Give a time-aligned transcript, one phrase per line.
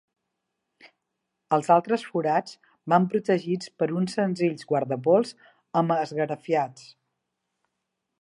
[1.57, 2.55] Els altres forats
[2.93, 5.35] van protegits per uns senzills guardapols
[5.83, 6.89] amb esgrafiats.